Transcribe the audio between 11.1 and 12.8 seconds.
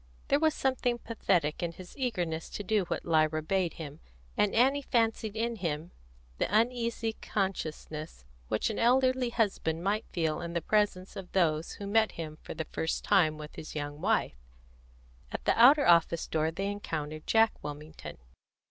of those who met him for the